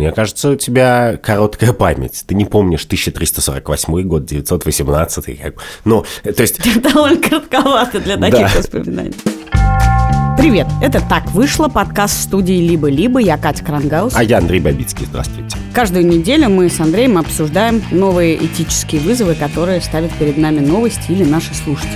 [0.00, 2.24] Мне кажется, у тебя короткая память.
[2.26, 5.38] Ты не помнишь 1348 год, 918.
[5.38, 5.56] Как...
[5.84, 6.58] Ну, то есть...
[6.82, 8.50] Довольно коротковато для таких да.
[8.56, 9.12] воспоминаний.
[10.38, 13.18] Привет, это «Так вышло» подкаст студии «Либо-либо».
[13.20, 14.14] Я Катя Крангаус.
[14.16, 15.04] А я Андрей Бабицкий.
[15.04, 15.54] Здравствуйте.
[15.74, 21.24] Каждую неделю мы с Андреем обсуждаем новые этические вызовы, которые ставят перед нами новости или
[21.24, 21.92] наши слушатели.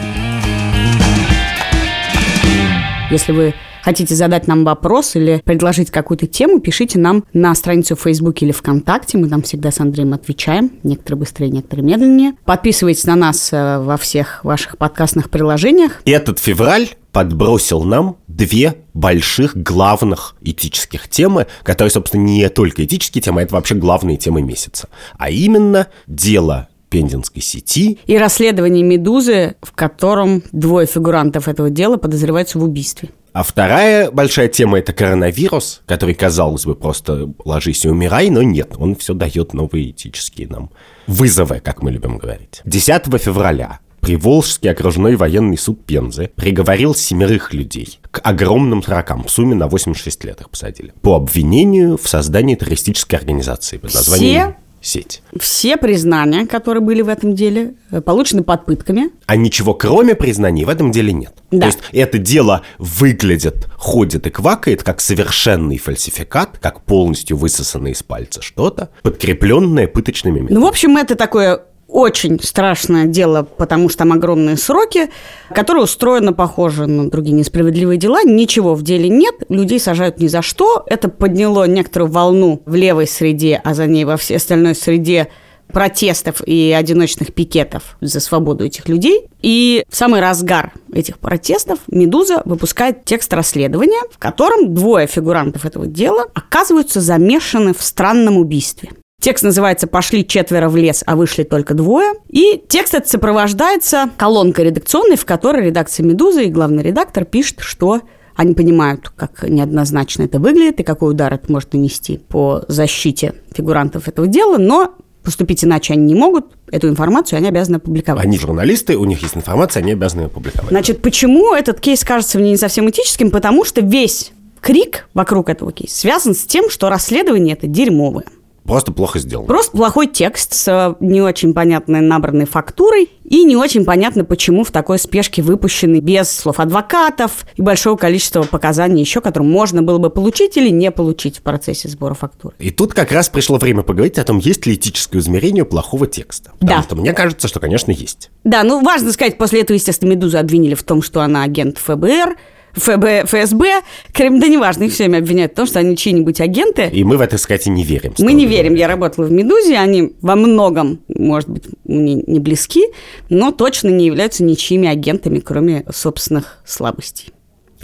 [3.11, 3.55] Если вы
[3.85, 8.53] хотите задать нам вопрос или предложить какую-то тему, пишите нам на страницу в Фейсбуке или
[8.53, 9.19] ВКонтакте.
[9.19, 10.73] Мы там всегда с Андреем отвечаем.
[10.83, 12.33] Некоторые быстрее, некоторые медленнее.
[12.45, 16.01] Подписывайтесь на нас э, во всех ваших подкастных приложениях.
[16.07, 23.43] Этот февраль подбросил нам две больших главных этических темы, которые, собственно, не только этические темы,
[23.43, 24.89] а это вообще главные темы месяца.
[25.19, 27.99] А именно дело Пензенской сети.
[28.07, 33.11] И расследование «Медузы», в котором двое фигурантов этого дела подозреваются в убийстве.
[33.35, 38.75] А вторая большая тема– это коронавирус, который, казалось бы, просто ложись и умирай, но нет,
[38.79, 40.71] он все дает новые этические нам
[41.09, 42.63] вызовы, как мы любим говорить.
[42.65, 49.57] 10 февраля Приволжский окружной военный суд Пензы приговорил семерых людей к огромным срокам, в сумме
[49.57, 54.53] на 86 лет их посадили, по обвинению в создании террористической организации под названием...
[54.53, 55.23] Все сеть.
[55.39, 59.11] Все признания, которые были в этом деле, э, получены под пытками.
[59.27, 61.33] А ничего кроме признаний в этом деле нет.
[61.51, 61.61] Да.
[61.61, 68.03] То есть это дело выглядит, ходит и квакает, как совершенный фальсификат, как полностью высосанное из
[68.03, 70.59] пальца что-то, подкрепленное пыточными методами.
[70.59, 75.11] Ну, в общем, это такое очень страшное дело, потому что там огромные сроки,
[75.55, 78.23] которое устроено похоже на другие несправедливые дела.
[78.25, 80.85] Ничего в деле нет, людей сажают ни за что.
[80.87, 85.29] Это подняло некоторую волну в левой среде, а за ней во всей остальной среде
[85.69, 89.29] протестов и одиночных пикетов за свободу этих людей.
[89.43, 95.87] И в самый разгар этих протестов «Медуза» выпускает текст расследования, в котором двое фигурантов этого
[95.87, 98.91] дела оказываются замешаны в странном убийстве.
[99.25, 102.13] Текст называется «Пошли четверо в лес, а вышли только двое».
[102.29, 108.03] И текст этот сопровождается колонкой редакционной, в которой редакция «Медузы» и главный редактор пишет, что
[108.37, 114.09] они понимают, как неоднозначно это выглядит и какой удар это может нанести по защите фигурантов
[114.09, 118.27] этого дела, но поступить иначе они не могут, эту информацию они обязаны опубликовать.
[118.27, 120.69] Они журналисты, у них есть информация, они обязаны ее опубликовать.
[120.69, 123.31] Значит, почему этот кейс кажется мне не совсем этическим?
[123.31, 128.27] Потому что весь крик вокруг этого кейса связан с тем, что расследование это дерьмовое.
[128.65, 129.47] Просто плохо сделано.
[129.47, 134.65] Просто плохой текст с э, не очень понятной набранной фактурой и не очень понятно, почему
[134.65, 139.99] в такой спешке выпущены без слов адвокатов и большого количества показаний еще, которые можно было
[139.99, 142.55] бы получить или не получить в процессе сбора фактуры.
[142.59, 146.53] И тут как раз пришло время поговорить о том, есть ли этическое измерение плохого текста.
[146.59, 146.83] Потому да.
[146.83, 148.31] что мне кажется, что, конечно, есть.
[148.45, 152.37] Да, ну важно сказать, после этого, естественно, Медузу обвинили в том, что она агент ФБР,
[152.75, 156.89] ФБ, ФСБ, Крым, да неважно, их все время обвиняют в том, что они чьи-нибудь агенты.
[156.93, 158.15] И мы в это, кстати, не верим.
[158.19, 158.75] Мы не верим.
[158.75, 162.85] Я работала в «Медузе», они во многом, может быть, мне не близки,
[163.29, 167.34] но точно не являются ничьими агентами, кроме собственных слабостей.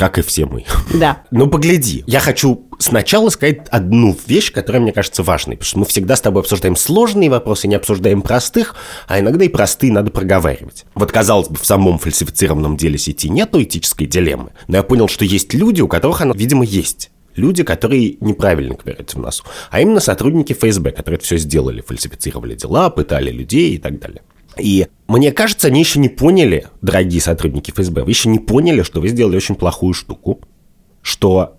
[0.00, 0.64] Как и все мы.
[0.94, 1.24] Да.
[1.30, 2.04] Ну, погляди.
[2.06, 5.58] Я хочу сначала сказать одну вещь, которая мне кажется важной.
[5.58, 8.74] Потому что мы всегда с тобой обсуждаем сложные вопросы, не обсуждаем простых,
[9.08, 10.86] а иногда и простые надо проговаривать.
[10.94, 14.52] Вот, казалось бы, в самом фальсифицированном деле сети нет этической дилеммы.
[14.68, 19.18] Но я понял, что есть люди, у которых она, видимо, есть люди, которые неправильно ковыряются
[19.18, 23.78] в носу, а именно сотрудники ФСБ, которые это все сделали, фальсифицировали дела, пытали людей и
[23.78, 24.22] так далее.
[24.60, 29.00] И мне кажется, они еще не поняли, дорогие сотрудники ФСБ, вы еще не поняли, что
[29.00, 30.40] вы сделали очень плохую штуку,
[31.02, 31.56] что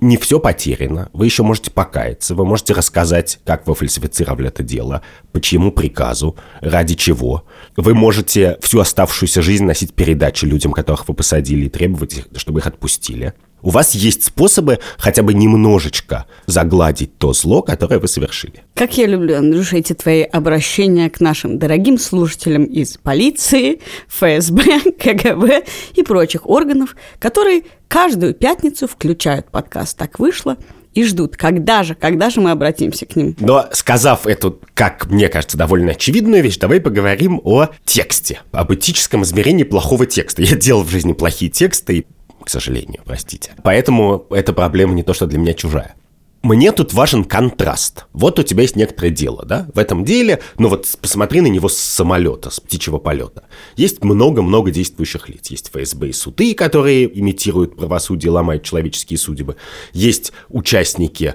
[0.00, 5.02] не все потеряно, вы еще можете покаяться, вы можете рассказать, как вы фальсифицировали это дело,
[5.32, 7.44] по чьему приказу, ради чего.
[7.76, 12.66] Вы можете всю оставшуюся жизнь носить передачи людям, которых вы посадили, и требовать, чтобы их
[12.66, 13.34] отпустили.
[13.62, 18.62] У вас есть способы хотя бы немножечко загладить то зло, которое вы совершили.
[18.74, 25.64] Как я люблю, Андрюша, эти твои обращения к нашим дорогим слушателям из полиции, ФСБ, КГБ
[25.94, 30.56] и прочих органов, которые каждую пятницу включают подкаст «Так вышло»,
[30.94, 33.36] и ждут, когда же, когда же мы обратимся к ним.
[33.38, 39.22] Но сказав эту, как мне кажется, довольно очевидную вещь, давай поговорим о тексте, об этическом
[39.22, 40.42] измерении плохого текста.
[40.42, 42.06] Я делал в жизни плохие тексты, и
[42.44, 43.52] к сожалению, простите.
[43.62, 45.94] Поэтому эта проблема не то, что для меня чужая.
[46.42, 48.06] Мне тут важен контраст.
[48.14, 49.68] Вот у тебя есть некоторое дело, да?
[49.74, 53.44] В этом деле, ну вот посмотри на него с самолета, с птичьего полета.
[53.76, 55.50] Есть много-много действующих лиц.
[55.50, 59.56] Есть ФСБ и суды, которые имитируют правосудие, ломают человеческие судьбы.
[59.92, 61.34] Есть участники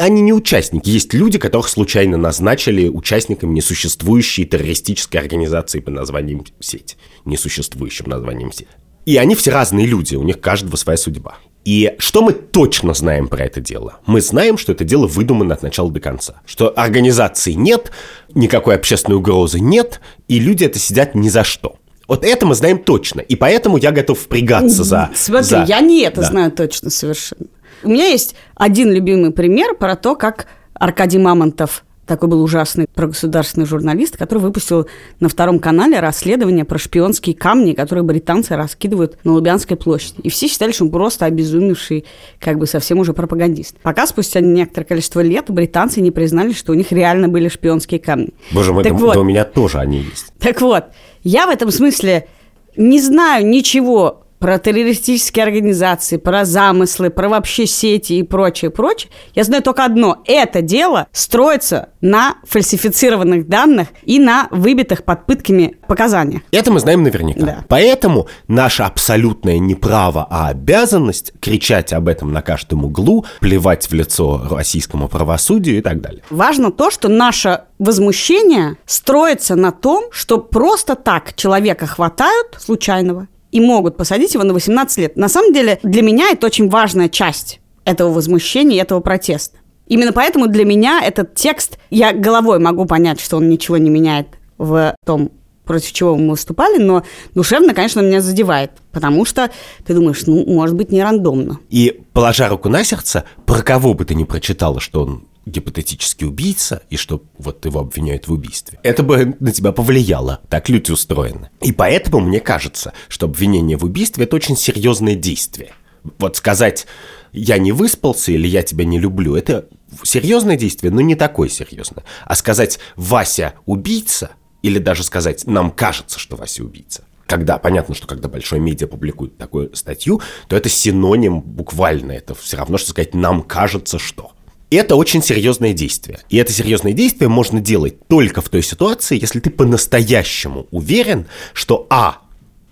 [0.00, 6.96] они не участники, есть люди, которых случайно назначили участниками несуществующей террористической организации под названием сеть.
[7.24, 8.66] Несуществующим названием сеть.
[9.06, 11.36] И они все разные люди, у них каждого своя судьба.
[11.64, 14.00] И что мы точно знаем про это дело?
[14.06, 16.40] Мы знаем, что это дело выдумано от начала до конца.
[16.44, 17.90] Что организации нет,
[18.34, 21.76] никакой общественной угрозы нет, и люди это сидят ни за что.
[22.08, 25.10] Вот это мы знаем точно, и поэтому я готов впрягаться за...
[25.14, 25.64] Смотри, за...
[25.64, 26.26] я не это Да.
[26.28, 27.46] знаю точно совершенно.
[27.82, 33.66] У меня есть один любимый пример про то, как Аркадий Мамонтов, такой был ужасный прогосударственный
[33.66, 34.86] журналист, который выпустил
[35.20, 40.20] на втором канале расследование про шпионские камни, которые британцы раскидывают на Лубянской площади.
[40.22, 42.04] И все считали, что он просто обезумевший,
[42.38, 43.76] как бы совсем уже пропагандист.
[43.82, 48.30] Пока спустя некоторое количество лет британцы не признали, что у них реально были шпионские камни.
[48.52, 49.14] Боже мой, Так да, вот.
[49.14, 50.32] да у меня тоже они есть.
[50.38, 50.84] Так вот,
[51.22, 52.28] я в этом смысле
[52.76, 59.10] не знаю ничего про террористические организации, про замыслы, про вообще сети и прочее, прочее.
[59.34, 60.22] Я знаю только одно.
[60.26, 66.42] Это дело строится на фальсифицированных данных и на выбитых под пытками показаниях.
[66.52, 67.40] Это мы знаем наверняка.
[67.40, 67.64] Да.
[67.68, 73.92] Поэтому наше абсолютное не право, а обязанность кричать об этом на каждом углу, плевать в
[73.92, 76.22] лицо российскому правосудию и так далее.
[76.30, 83.60] Важно то, что наше возмущение строится на том, что просто так человека хватают случайного и
[83.60, 85.16] могут посадить его на 18 лет.
[85.16, 89.58] На самом деле, для меня это очень важная часть этого возмущения и этого протеста.
[89.86, 94.26] Именно поэтому для меня этот текст, я головой могу понять, что он ничего не меняет
[94.58, 95.30] в том,
[95.64, 97.04] против чего мы выступали, но
[97.34, 99.50] душевно, конечно, меня задевает, потому что
[99.84, 101.58] ты думаешь, ну, может быть, не рандомно.
[101.70, 106.82] И, положа руку на сердце, про кого бы ты ни прочитала, что он гипотетический убийца,
[106.90, 108.78] и что вот его обвиняют в убийстве.
[108.82, 110.40] Это бы на тебя повлияло.
[110.50, 111.50] Так люди устроены.
[111.62, 115.72] И поэтому мне кажется, что обвинение в убийстве– это очень серьезное действие.
[116.18, 116.86] Вот сказать
[117.32, 119.66] «я не выспался» или «я тебя не люблю»– это
[120.02, 122.04] серьезное действие, но не такое серьезное.
[122.24, 124.30] А сказать «Вася убийца»
[124.62, 129.36] или даже сказать «нам кажется, что Вася убийца» когда, понятно, что когда большой медиа публикует
[129.36, 134.30] такую статью, то это синоним буквально, это все равно, что сказать «нам кажется, что».
[134.70, 136.20] Это очень серьезное действие.
[136.28, 141.86] И это серьезное действие можно делать только в той ситуации, если ты по-настоящему уверен, что
[141.88, 142.22] А.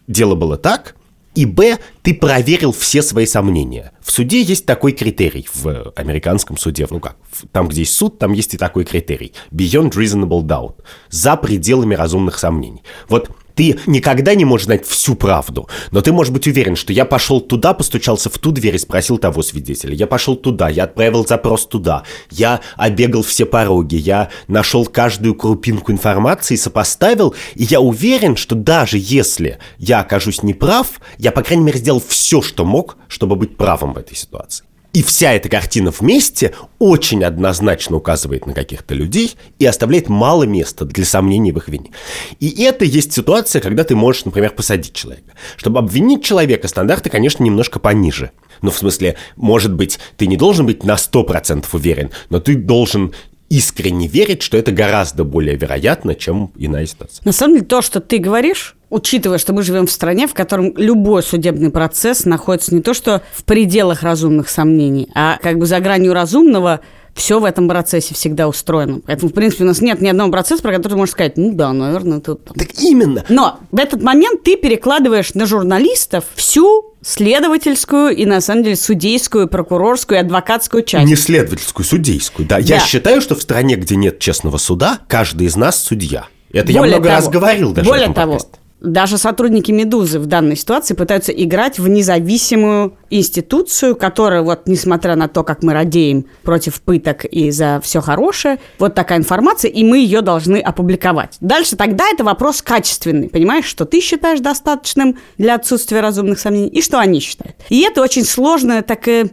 [0.08, 0.96] Дело было так,
[1.34, 1.78] и Б.
[2.02, 3.92] Ты проверил все свои сомнения.
[4.00, 7.16] В суде есть такой критерий, в американском суде, ну как,
[7.52, 9.32] там, где есть суд, там есть и такой критерий.
[9.52, 10.74] Beyond reasonable doubt.
[11.10, 12.82] За пределами разумных сомнений.
[13.08, 17.04] Вот ты никогда не можешь знать всю правду, но ты можешь быть уверен, что я
[17.04, 19.94] пошел туда, постучался в ту дверь и спросил того свидетеля.
[19.94, 25.92] Я пошел туда, я отправил запрос туда, я обегал все пороги, я нашел каждую крупинку
[25.92, 31.78] информации, сопоставил, и я уверен, что даже если я окажусь неправ, я, по крайней мере,
[31.78, 34.64] сделал все, что мог, чтобы быть правым в этой ситуации.
[34.94, 40.84] И вся эта картина вместе очень однозначно указывает на каких-то людей и оставляет мало места
[40.84, 41.90] для сомнений в их вине.
[42.38, 45.32] И это есть ситуация, когда ты можешь, например, посадить человека.
[45.56, 48.30] Чтобы обвинить человека, стандарты, конечно, немножко пониже.
[48.62, 53.12] Ну, в смысле, может быть, ты не должен быть на 100% уверен, но ты должен
[53.48, 57.24] искренне верить, что это гораздо более вероятно, чем иная ситуация.
[57.24, 60.72] На самом деле, то, что ты говоришь, учитывая, что мы живем в стране, в котором
[60.76, 65.80] любой судебный процесс находится не то что в пределах разумных сомнений, а как бы за
[65.80, 66.80] гранью разумного,
[67.14, 69.00] все в этом процессе всегда устроено.
[69.06, 71.52] Поэтому, в принципе, у нас нет ни одного процесса, про который ты можешь сказать, ну
[71.52, 72.36] да, наверное, там».
[72.38, 73.24] Так именно.
[73.28, 79.46] Но в этот момент ты перекладываешь на журналистов всю следовательскую и, на самом деле, судейскую,
[79.48, 81.06] прокурорскую и адвокатскую часть.
[81.06, 82.58] Не следовательскую, судейскую, да.
[82.58, 82.84] Я Да.
[82.84, 86.26] считаю, что в стране, где нет честного суда, каждый из нас судья.
[86.52, 88.58] Это я Более много раз того- говорил даже Более того, подкасте.
[88.84, 95.28] Даже сотрудники «Медузы» в данной ситуации пытаются играть в независимую институцию, которая, вот, несмотря на
[95.28, 99.98] то, как мы радеем против пыток и за все хорошее, вот такая информация, и мы
[99.98, 101.36] ее должны опубликовать.
[101.40, 106.82] Дальше тогда это вопрос качественный, понимаешь, что ты считаешь достаточным для отсутствия разумных сомнений, и
[106.82, 107.56] что они считают.
[107.70, 109.30] И это очень сложная такая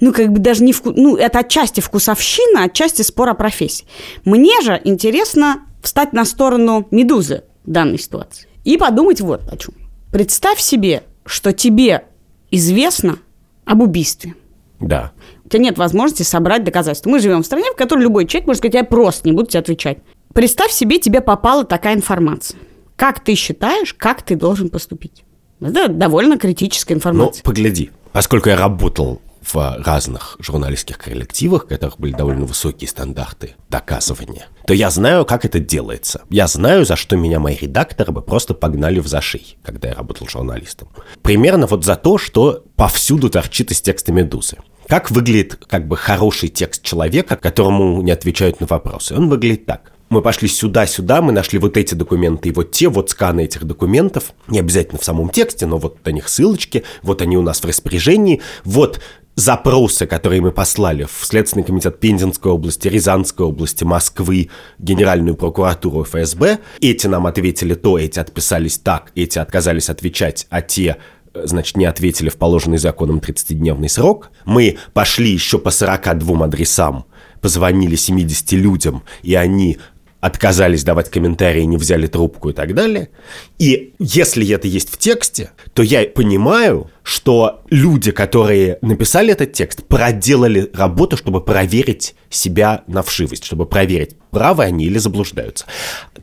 [0.00, 0.92] ну, как бы даже не вку...
[0.92, 3.84] ну, это отчасти вкусовщина, отчасти спор о профессии.
[4.24, 9.74] Мне же интересно встать на сторону медузы в данной ситуации и подумать вот о чем.
[10.12, 12.04] Представь себе, что тебе
[12.50, 13.18] известно
[13.64, 14.34] об убийстве.
[14.78, 15.12] Да.
[15.44, 17.08] У тебя нет возможности собрать доказательства.
[17.08, 19.60] Мы живем в стране, в которой любой человек может сказать, я просто не буду тебе
[19.60, 19.98] отвечать.
[20.34, 22.58] Представь себе, тебе попала такая информация.
[22.96, 25.24] Как ты считаешь, как ты должен поступить?
[25.62, 27.42] Это довольно критическая Но информация.
[27.42, 34.46] погляди, поскольку я работал в разных журналистских коллективах, в которых были довольно высокие стандарты доказывания,
[34.66, 36.22] то я знаю, как это делается.
[36.30, 40.28] Я знаю, за что меня мои редакторы бы просто погнали в зашей, когда я работал
[40.28, 40.88] журналистом.
[41.22, 44.58] Примерно вот за то, что повсюду торчит из текста «Медузы».
[44.88, 49.14] Как выглядит как бы хороший текст человека, которому не отвечают на вопросы?
[49.14, 49.92] Он выглядит так.
[50.08, 54.32] мы пошли сюда-сюда, мы нашли вот эти документы и вот те, вот сканы этих документов,
[54.46, 57.66] не обязательно в самом тексте, но вот на них ссылочки, вот они у нас в
[57.66, 59.00] распоряжении, вот
[59.38, 66.58] запросы, которые мы послали в Следственный комитет Пензенской области, Рязанской области, Москвы, Генеральную прокуратуру ФСБ.
[66.80, 70.96] Эти нам ответили то, эти отписались так, эти отказались отвечать, а те
[71.34, 74.32] значит, не ответили в положенный законом 30-дневный срок.
[74.44, 77.04] Мы пошли еще по 42 адресам,
[77.40, 79.78] позвонили 70 людям, и они
[80.20, 83.10] отказались давать комментарии, не взяли трубку и так далее.
[83.58, 89.84] И если это есть в тексте, то я понимаю, что люди, которые написали этот текст,
[89.84, 95.66] проделали работу, чтобы проверить себя на вшивость, чтобы проверить, правы они или заблуждаются.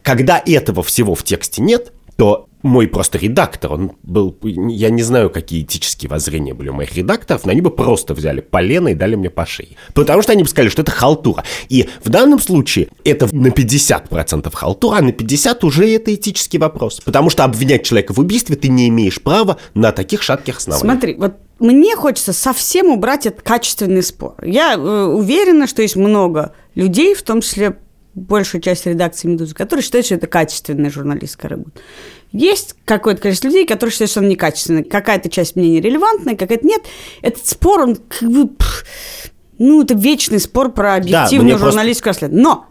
[0.04, 5.30] Когда этого всего в тексте нет, то мой просто редактор, он был, я не знаю,
[5.30, 9.14] какие этические воззрения были у моих редакторов, но они бы просто взяли полено и дали
[9.16, 9.78] мне по шее.
[9.94, 11.44] Потому что они бы сказали, что это халтура.
[11.70, 17.02] И в данном случае это на 50% халтура, а на 50% уже это этический вопрос.
[17.06, 20.92] Потому что обвинять человека в убийстве ты не имеешь права на таких шатких основаниях.
[20.92, 24.36] Смотри, вот мне хочется совсем убрать этот качественный спор.
[24.44, 27.78] Я э, уверена, что есть много людей, в том числе
[28.16, 31.82] большая часть редакции «Медузы», которые считают, что это качественная журналистская работа.
[32.32, 34.84] Есть какое-то количество людей, которые считают, что он некачественный.
[34.84, 36.82] Какая-то часть мнений релевантная, какая-то нет.
[37.22, 38.50] Этот спор, он как бы...
[39.58, 42.28] Ну, это вечный спор про объективную да, журналистскую просто...
[42.28, 42.66] Но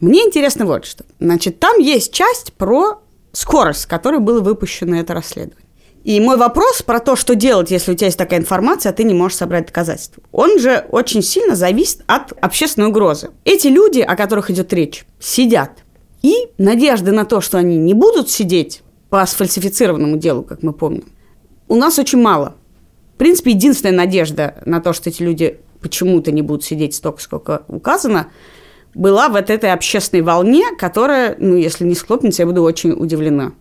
[0.00, 1.04] мне интересно вот что.
[1.18, 3.00] Значит, там есть часть про
[3.32, 5.69] скорость, с которой было выпущено это расследование.
[6.02, 9.04] И мой вопрос про то, что делать, если у тебя есть такая информация, а ты
[9.04, 13.30] не можешь собрать доказательства, он же очень сильно зависит от общественной угрозы.
[13.44, 15.84] Эти люди, о которых идет речь, сидят.
[16.22, 21.04] И надежды на то, что они не будут сидеть по сфальсифицированному делу, как мы помним,
[21.68, 22.56] у нас очень мало.
[23.14, 27.62] В принципе, единственная надежда на то, что эти люди почему-то не будут сидеть столько, сколько
[27.68, 28.28] указано,
[28.94, 33.52] была вот этой общественной волне, которая, ну, если не схлопнется, я буду очень удивлена.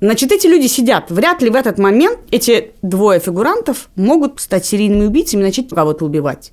[0.00, 1.10] Значит, эти люди сидят.
[1.10, 6.04] Вряд ли в этот момент эти двое фигурантов могут стать серийными убийцами и начать кого-то
[6.04, 6.52] убивать.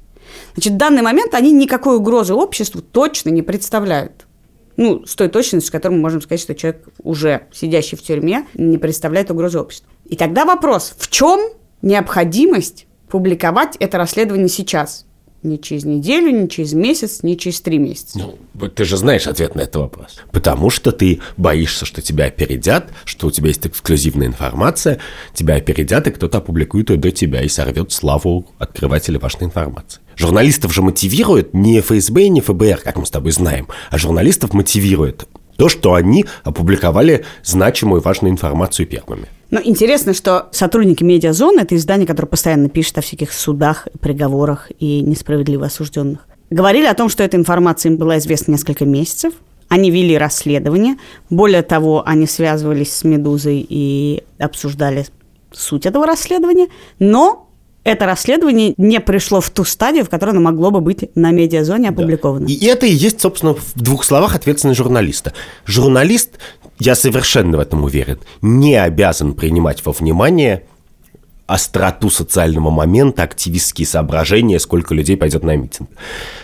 [0.54, 4.25] Значит, в данный момент они никакой угрозы обществу точно не представляют.
[4.78, 8.46] Ну, с той точностью, с которой мы можем сказать, что человек, уже сидящий в тюрьме,
[8.56, 9.90] не представляет угрозы обществу.
[10.06, 11.40] И тогда вопрос, в чем
[11.82, 15.06] необходимость публиковать это расследование сейчас?
[15.46, 18.18] Ни через неделю, ни через месяц, ни через три месяца.
[18.18, 20.18] Ну, ты же знаешь ответ на этот вопрос.
[20.32, 25.00] Потому что ты боишься, что тебя опередят, что у тебя есть эксклюзивная информация,
[25.36, 30.02] тебя опередят, и кто-то опубликует ее до тебя и сорвет славу открывателя важной информации.
[30.16, 35.28] Журналистов же мотивирует не ФСБ не ФБР, как мы с тобой знаем, а журналистов мотивирует
[35.58, 39.28] то, что они опубликовали значимую и важную информацию первыми.
[39.52, 45.02] Но интересно, что сотрудники «Медиазоны»– это издание, которое постоянно пишет о всяких судах, приговорах и
[45.02, 46.28] несправедливо осужденных.
[46.50, 49.34] Говорили о том, что эта информация им была известна несколько месяцев.
[49.68, 50.98] Они вели расследование.
[51.30, 55.06] Более того, они связывались с «Медузой» и обсуждали
[55.52, 56.68] суть этого расследования.
[57.00, 57.50] Но
[57.84, 61.90] это расследование не пришло в ту стадию, в которой оно могло бы быть на медиазоне
[61.90, 62.48] опубликовано.
[62.48, 62.54] Да.
[62.54, 65.34] И это и есть, собственно, в двух словах ответственность журналиста.
[65.66, 66.32] Журналист,
[66.79, 70.63] я совершенно в этом уверен, не обязан принимать во внимание
[71.48, 75.89] остроту социального момента, активистские соображения, сколько людей пойдет на митинг.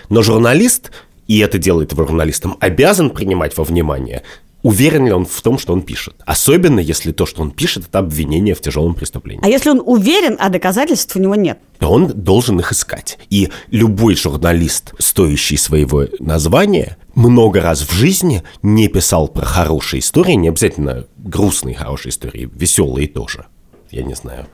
[0.10, 0.92] Но журналист,
[1.28, 4.24] и это делает его журналистом, обязан принимать во внимание
[4.64, 6.16] уверен ли он в том, что он пишет.
[6.26, 9.44] Особенно, если то, что он пишет, это обвинение в тяжелом преступлении.
[9.44, 11.60] А если он уверен, а доказательств у него нет?
[11.80, 13.18] Он должен их искать.
[13.30, 20.34] И любой журналист, стоящий своего названия, много раз в жизни не писал про хорошие истории,
[20.34, 23.46] не обязательно грустные хорошие истории, веселые тоже.
[23.90, 24.48] Я не знаю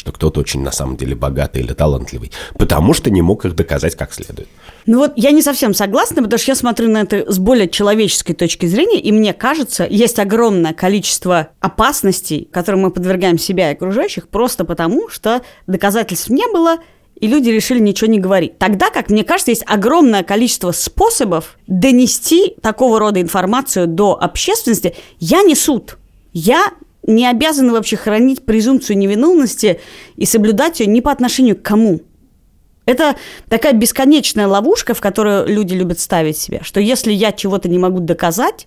[0.00, 3.96] что кто-то очень на самом деле богатый или талантливый, потому что не мог их доказать
[3.96, 4.48] как следует.
[4.86, 8.32] Ну вот я не совсем согласна, потому что я смотрю на это с более человеческой
[8.32, 14.28] точки зрения, и мне кажется, есть огромное количество опасностей, которым мы подвергаем себя и окружающих,
[14.28, 16.78] просто потому, что доказательств не было,
[17.16, 18.56] и люди решили ничего не говорить.
[18.56, 24.96] Тогда, как мне кажется, есть огромное количество способов донести такого рода информацию до общественности.
[25.18, 25.98] Я не суд.
[26.32, 29.80] Я не обязаны вообще хранить презумпцию невиновности
[30.16, 32.00] и соблюдать ее ни по отношению к кому.
[32.86, 33.14] Это
[33.48, 38.00] такая бесконечная ловушка, в которую люди любят ставить себя, что если я чего-то не могу
[38.00, 38.66] доказать,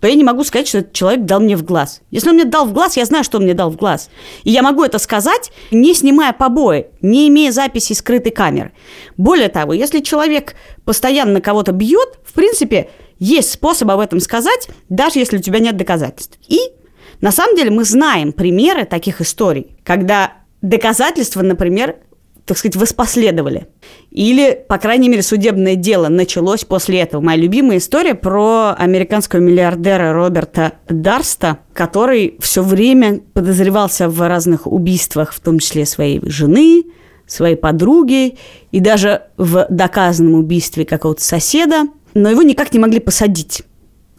[0.00, 2.00] то я не могу сказать, что этот человек дал мне в глаз.
[2.12, 4.10] Если он мне дал в глаз, я знаю, что он мне дал в глаз.
[4.44, 8.72] И я могу это сказать, не снимая побои, не имея записи скрытой камеры.
[9.16, 15.18] Более того, если человек постоянно кого-то бьет, в принципе, есть способ об этом сказать, даже
[15.18, 16.38] если у тебя нет доказательств.
[16.46, 16.60] И
[17.24, 21.96] на самом деле мы знаем примеры таких историй, когда доказательства, например,
[22.44, 23.66] так сказать, воспоследовали.
[24.10, 27.22] Или, по крайней мере, судебное дело началось после этого.
[27.22, 35.32] Моя любимая история про американского миллиардера Роберта Дарста, который все время подозревался в разных убийствах,
[35.32, 36.84] в том числе своей жены,
[37.26, 38.36] своей подруги
[38.70, 43.62] и даже в доказанном убийстве какого-то соседа, но его никак не могли посадить.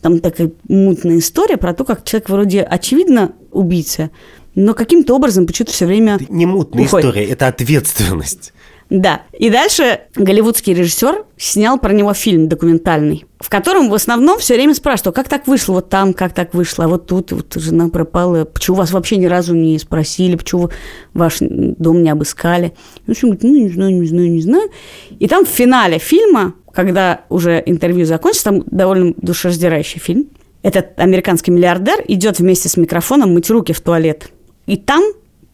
[0.05, 4.11] Там такая мутная история про то, как человек вроде очевидно убийца,
[4.53, 7.07] но каким-то образом почему-то все время Это не мутная уходит.
[7.09, 8.53] история, это ответственность.
[8.89, 9.23] Да.
[9.37, 14.75] И дальше голливудский режиссер снял про него фильм документальный, в котором в основном все время
[14.75, 18.45] спрашивал, как так вышло, вот там, как так вышло, а вот тут вот жена пропала,
[18.45, 20.69] почему вас вообще ни разу не спросили, почему
[21.13, 22.73] ваш дом не обыскали.
[23.07, 24.69] В общем, говорит, ну, не знаю, не знаю, не знаю.
[25.17, 30.27] И там в финале фильма, когда уже интервью закончится, там довольно душераздирающий фильм,
[30.61, 34.29] этот американский миллиардер идет вместе с микрофоном мыть руки в туалет.
[34.67, 35.03] И там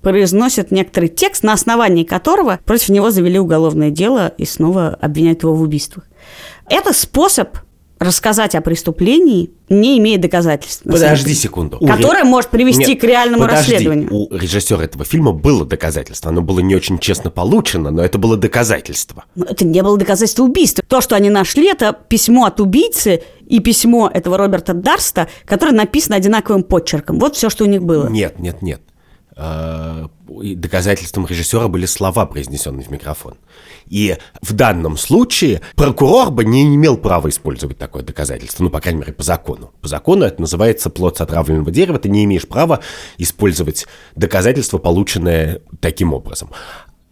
[0.01, 5.53] произносит некоторый текст, на основании которого против него завели уголовное дело и снова обвиняют его
[5.55, 6.05] в убийствах.
[6.69, 7.49] Это способ
[7.99, 10.81] рассказать о преступлении, не имея доказательств.
[10.83, 11.77] Подожди секунду.
[11.77, 13.73] Которое ре- может привести Нет, к реальному подожди.
[13.73, 14.09] расследованию.
[14.11, 16.31] У режиссера этого фильма было доказательство.
[16.31, 19.25] Оно было не очень честно получено, но это было доказательство.
[19.35, 20.83] Но это не было доказательство убийства.
[20.87, 26.15] То, что они нашли, это письмо от убийцы и письмо этого Роберта Дарста, которое написано
[26.15, 27.19] одинаковым подчерком.
[27.19, 28.07] Вот все, что у них было.
[28.09, 28.81] Нет, нет, нет.
[30.41, 33.35] И Доказательством режиссера были слова, произнесенные в микрофон.
[33.87, 39.01] И в данном случае прокурор бы не имел права использовать такое доказательство, ну, по крайней
[39.01, 39.71] мере, по закону.
[39.81, 42.79] По закону это называется плод с отравленного дерева, ты не имеешь права
[43.17, 46.49] использовать доказательство, полученное таким образом.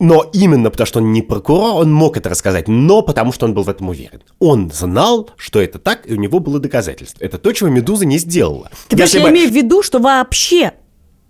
[0.01, 3.53] Но именно потому, что он не прокурор, он мог это рассказать, но потому, что он
[3.53, 4.21] был в этом уверен.
[4.39, 7.21] Он знал, что это так, и у него было доказательство.
[7.21, 8.71] Это то, чего «Медуза» не сделала.
[8.87, 10.71] Ты Если я бы- имею в виду, что вообще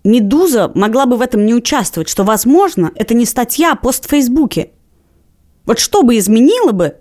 [0.04, 4.10] Медуза могла бы в этом не участвовать, что, возможно, это не статья, а пост в
[4.10, 4.70] Фейсбуке.
[5.66, 6.96] Вот что бы изменило бы,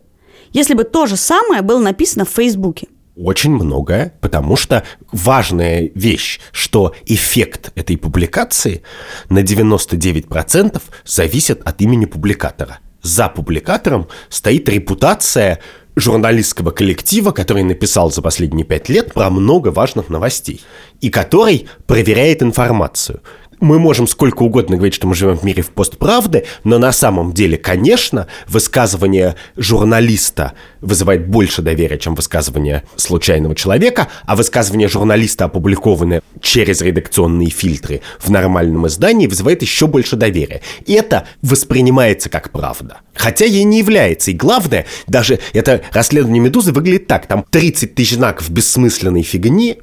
[0.51, 2.87] если бы то же самое было написано в Фейсбуке?
[3.15, 8.81] Очень многое, потому что важная вещь, что эффект этой публикации
[9.29, 12.79] на 99% зависит от имени публикатора.
[13.01, 15.59] За публикатором стоит репутация
[15.99, 20.61] журналистского коллектива, который написал за последние пять лет про много важных новостей
[21.01, 23.21] и который проверяет информацию.
[23.59, 27.33] Мы можем сколько угодно говорить, что мы живем в мире в постправды, но на самом
[27.33, 36.21] деле, конечно, высказывание журналиста вызывает больше доверия, чем высказывание случайного человека, а высказывание журналиста, опубликованное
[36.41, 40.61] через редакционные фильтры в нормальном издании, вызывает еще больше доверия.
[40.85, 42.99] И это воспринимается как правда.
[43.13, 44.31] Хотя ей не является.
[44.31, 47.27] И главное, даже это расследование «Медузы» выглядит так.
[47.27, 49.79] Там 30 тысяч знаков бессмысленной фигни,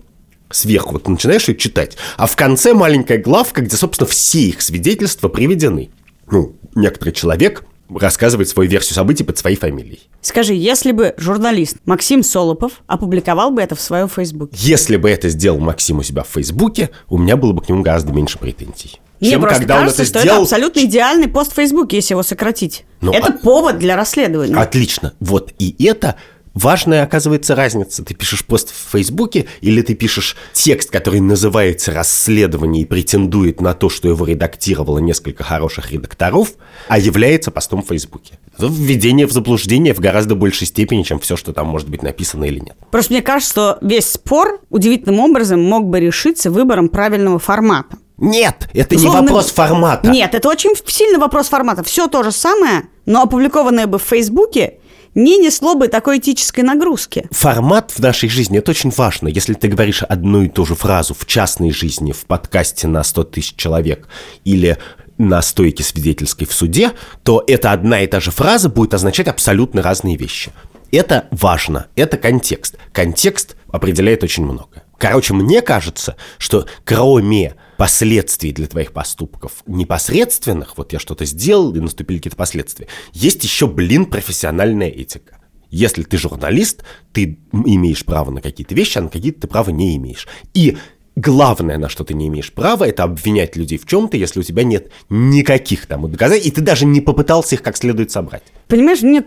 [0.50, 5.28] сверху вот начинаешь ее читать, а в конце маленькая главка, где, собственно, все их свидетельства
[5.28, 5.90] приведены.
[6.30, 10.00] Ну, некоторый человек рассказывает свою версию событий под своей фамилией.
[10.20, 14.56] Скажи, если бы журналист Максим Солопов опубликовал бы это в своем Фейсбуке?
[14.58, 17.82] Если бы это сделал Максим у себя в Фейсбуке, у меня было бы к нему
[17.82, 19.00] гораздо меньше претензий.
[19.20, 20.36] Мне чем просто когда он кажется, это что сделал...
[20.36, 22.84] это абсолютно идеальный пост в Фейсбуке, если его сократить.
[23.00, 24.56] Ну, это а- повод для расследования.
[24.56, 25.14] Отлично.
[25.20, 26.16] Вот и это
[26.56, 28.02] важная, оказывается, разница.
[28.02, 33.74] Ты пишешь пост в Фейсбуке или ты пишешь текст, который называется «Расследование» и претендует на
[33.74, 36.54] то, что его редактировало несколько хороших редакторов,
[36.88, 38.38] а является постом в Фейсбуке.
[38.58, 42.44] Это введение в заблуждение в гораздо большей степени, чем все, что там может быть написано
[42.44, 42.76] или нет.
[42.90, 47.98] Просто мне кажется, что весь спор удивительным образом мог бы решиться выбором правильного формата.
[48.16, 50.08] Нет, это Условно- не вопрос формата.
[50.08, 51.84] Нет, это очень сильный вопрос формата.
[51.84, 54.78] Все то же самое, но опубликованное бы в Фейсбуке
[55.16, 57.26] не несло бы такой этической нагрузки.
[57.32, 59.28] Формат в нашей жизни– это очень важно.
[59.28, 63.24] Если ты говоришь одну и ту же фразу в частной жизни, в подкасте на 100
[63.24, 64.06] тысяч человек
[64.44, 64.78] или
[65.18, 69.82] на стойке свидетельской в суде, то эта одна и та же фраза будет означать абсолютно
[69.82, 70.52] разные вещи.
[70.92, 72.76] Это важно, это контекст.
[72.92, 74.82] Контекст определяет очень много.
[74.98, 81.80] Короче, мне кажется, что кроме последствий для твоих поступков непосредственных, вот я что-то сделал и
[81.80, 85.40] наступили какие-то последствия, есть еще, блин, профессиональная этика.
[85.70, 89.96] Если ты журналист, ты имеешь право на какие-то вещи, а на какие-то ты права не
[89.96, 90.28] имеешь.
[90.54, 90.78] И
[91.16, 94.62] главное, на что ты не имеешь права, это обвинять людей в чем-то, если у тебя
[94.62, 98.42] нет никаких там доказательств, и ты даже не попытался их как следует собрать.
[98.68, 99.24] Понимаешь, мне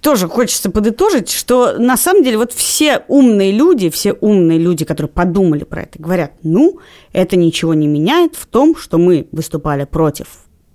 [0.00, 5.10] тоже хочется подытожить, что на самом деле вот все умные люди, все умные люди, которые
[5.10, 6.78] подумали про это, говорят, ну,
[7.12, 10.26] это ничего не меняет в том, что мы выступали против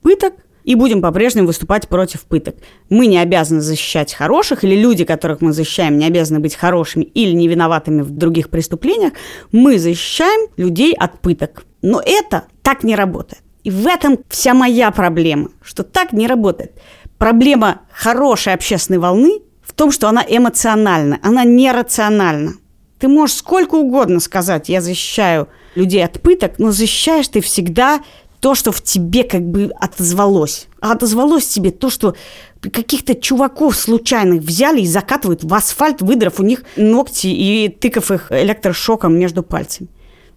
[0.01, 0.33] пыток,
[0.63, 2.55] и будем по-прежнему выступать против пыток.
[2.89, 7.31] Мы не обязаны защищать хороших, или люди, которых мы защищаем, не обязаны быть хорошими или
[7.31, 9.13] невиноватыми в других преступлениях.
[9.51, 11.65] Мы защищаем людей от пыток.
[11.81, 13.41] Но это так не работает.
[13.63, 16.73] И в этом вся моя проблема, что так не работает.
[17.17, 22.53] Проблема хорошей общественной волны в том, что она эмоциональна, она нерациональна.
[22.97, 28.01] Ты можешь сколько угодно сказать, я защищаю людей от пыток, но защищаешь ты всегда
[28.41, 30.67] то, что в тебе как бы отозвалось.
[30.81, 32.15] А отозвалось тебе то, что
[32.59, 38.31] каких-то чуваков случайных взяли и закатывают в асфальт, выдрав у них ногти и тыкав их
[38.31, 39.89] электрошоком между пальцами.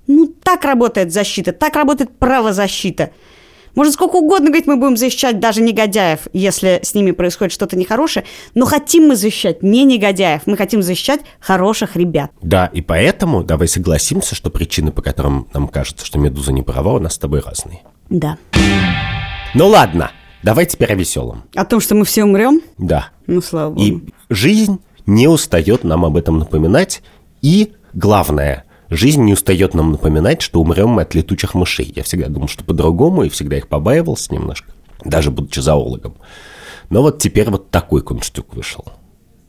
[0.06, 3.10] Ну, так работает защита, так работает правозащита.
[3.74, 8.24] Можно сколько угодно говорить, мы будем защищать даже негодяев, если с ними происходит что-то нехорошее,
[8.54, 12.30] но хотим мы защищать не негодяев, мы хотим защищать хороших ребят.
[12.40, 16.92] Да, и поэтому давай согласимся, что причины, по которым нам кажется, что Медуза не права,
[16.92, 17.80] у нас с тобой разные.
[18.10, 18.38] Да.
[19.54, 20.10] Ну ладно,
[20.42, 21.44] давай теперь о веселом.
[21.54, 22.60] О том, что мы все умрем?
[22.78, 23.08] Да.
[23.26, 23.82] Ну, слава богу.
[23.82, 27.02] И жизнь не устает нам об этом напоминать.
[27.42, 31.92] И главное, жизнь не устает нам напоминать, что умрем мы от летучих мышей.
[31.94, 34.72] Я всегда думал, что по-другому, и всегда их побаивался немножко,
[35.04, 36.16] даже будучи зоологом.
[36.90, 38.84] Но вот теперь вот такой кунштюк вышел.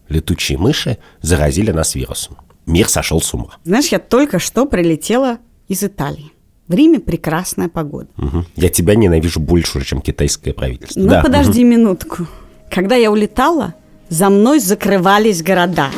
[0.08, 2.38] Летучие мыши заразили нас вирусом.
[2.65, 3.58] Мир сошел с ума.
[3.63, 6.32] Знаешь, я только что прилетела из Италии.
[6.67, 8.08] В Риме прекрасная погода.
[8.17, 8.45] Мгм.
[8.56, 10.99] Я тебя ненавижу больше, чем китайское правительство.
[10.99, 11.21] Ну, Да.
[11.21, 12.25] подожди минутку.
[12.71, 13.75] Когда я улетала,
[14.10, 15.89] за мной закрывались города.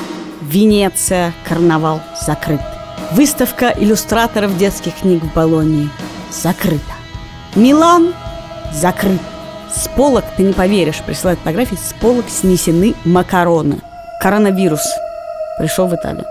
[0.42, 2.60] Венеция, карнавал закрыт.
[3.14, 5.90] Выставка иллюстраторов детских книг в Болонии
[6.32, 6.82] закрыта.
[7.56, 8.14] Милан
[8.74, 9.22] закрыт.
[9.74, 13.80] С полок, ты не поверишь, присылают фотографии, с полок снесены макароны.
[14.22, 14.82] Коронавирус
[15.60, 16.26] пришел в Италию.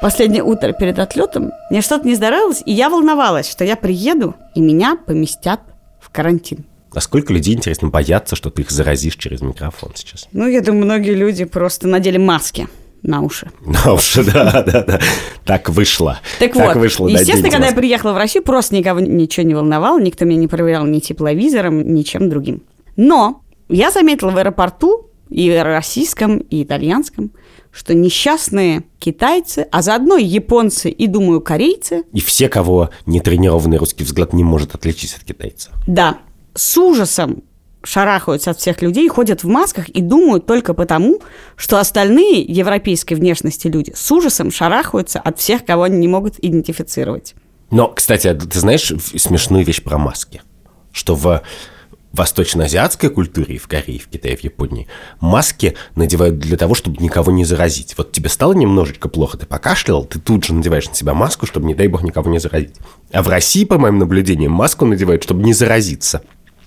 [0.00, 4.60] Последнее утро перед отлетом мне что-то не здоровилось, и я волновалась, что я приеду, и
[4.60, 5.60] меня поместят
[6.00, 6.64] в карантин.
[6.94, 10.28] А сколько людей, интересно, боятся, что ты их заразишь через микрофон сейчас?
[10.32, 12.68] Ну, я думаю, многие люди просто надели маски
[13.02, 13.50] на уши.
[13.60, 15.00] Ну уж, да, да, да.
[15.44, 16.20] Так вышло.
[16.38, 20.24] Так, вот, вышло, естественно, когда я приехала в Россию, просто никого ничего не волновало, никто
[20.24, 22.62] меня не проверял ни тепловизором, ничем другим.
[22.96, 27.32] Но я заметила в аэропорту, и российском, и итальянском,
[27.72, 34.04] что несчастные китайцы, а заодно и японцы, и, думаю, корейцы, И все, кого нетренированный русский
[34.04, 35.70] взгляд не может отличить от китайца.
[35.86, 36.18] да,
[36.54, 37.42] с ужасом
[37.84, 41.20] шарахаются от всех людей, ходят в масках и думают только потому,
[41.56, 47.34] что остальные европейской внешности люди с ужасом шарахаются от всех, кого они не могут идентифицировать.
[47.70, 50.42] Но, кстати, а ты знаешь смешную вещь про маски?
[50.90, 51.42] Что в
[52.18, 54.88] восточно-азиатской культуре, и в Корее, в Китае, в Японии,
[55.20, 57.94] маски надевают для того, чтобы никого не заразить.
[57.96, 61.66] Вот тебе стало немножечко плохо, ты покашлял, ты тут же надеваешь на себя маску, чтобы,
[61.66, 62.76] не дай бог, никого не заразить.
[63.12, 66.22] А в России, по моим наблюдениям, маску надевают, чтобы не заразиться.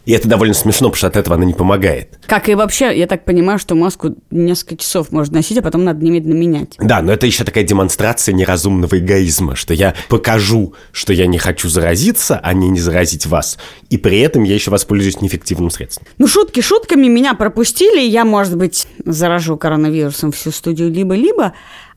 [0.06, 2.20] И это довольно смешно, потому что от этого она не помогает.
[2.26, 6.04] Как и вообще, я так понимаю, что маску несколько часов можно носить, а потом надо
[6.04, 6.76] немедленно менять.
[6.80, 11.70] Да, но это еще такая демонстрация неразумного эгоизма, что я покажу, что я не хочу
[11.70, 13.58] заразиться, а не не заразить вас.
[13.90, 16.08] И при этом я еще воспользуюсь неэффективным средством.
[16.18, 21.54] Ну, шутки шутками, меня пропустили, я, может быть, заражу коронавирусом всю студию либо-либо,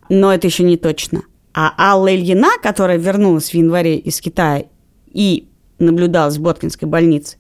[0.08, 1.22] но это еще не точно.
[1.54, 4.64] А Алла Ильина, которая вернулась в январе из Китая
[5.12, 7.36] и наблюдалась в Боткинской больнице,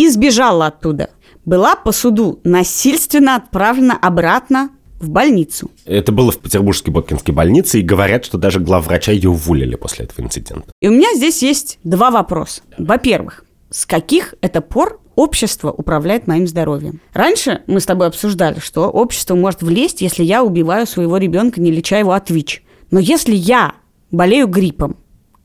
[0.00, 1.10] и сбежала оттуда,
[1.44, 5.70] была по суду насильственно отправлена обратно в больницу.
[5.84, 10.24] Это было в Петербургской Боткинской больнице, и говорят, что даже главврача ее уволили после этого
[10.24, 10.70] инцидента.
[10.80, 12.62] И у меня здесь есть два вопроса.
[12.78, 17.00] Во-первых, с каких это пор общество управляет моим здоровьем?
[17.12, 21.70] Раньше мы с тобой обсуждали, что общество может влезть, если я убиваю своего ребенка, не
[21.70, 22.62] леча его от ВИЧ.
[22.90, 23.74] Но если я
[24.10, 24.96] болею гриппом,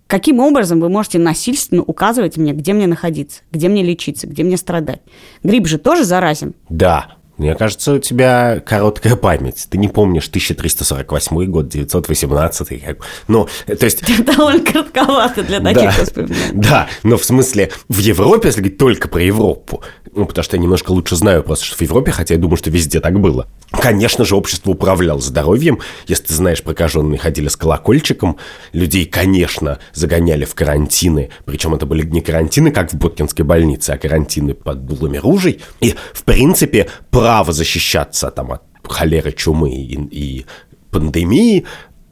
[0.07, 4.57] каким образом вы можете насильственно указывать мне, где мне находиться, где мне лечиться, где мне
[4.57, 5.01] страдать?
[5.43, 6.53] Грипп же тоже заразен.
[6.69, 9.67] Да, мне кажется, у тебя короткая память.
[9.69, 12.83] Ты не помнишь 1348 год, 918.
[12.83, 12.97] Как...
[13.27, 14.03] Ну, то есть...
[14.25, 16.51] Довольно коротковато для таких Да, воспоминаний.
[16.53, 20.61] да, но в смысле, в Европе, если говорить только про Европу, ну, потому что я
[20.63, 23.47] немножко лучше знаю просто, что в Европе, хотя я думаю, что везде так было.
[23.71, 25.79] Конечно же, общество управляло здоровьем.
[26.07, 28.37] Если ты знаешь, прокаженные ходили с колокольчиком,
[28.71, 33.97] людей, конечно, загоняли в карантины, причем это были не карантины, как в Боткинской больнице, а
[33.97, 35.61] карантины под дулами ружей.
[35.81, 36.87] И, в принципе,
[37.25, 40.45] право защищаться там от холеры, чумы и, и
[40.91, 41.65] пандемии